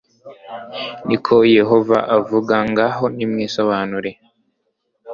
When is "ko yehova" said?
1.25-1.97